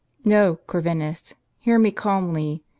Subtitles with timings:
[0.25, 2.63] "No, Corvinus, hear me calmly.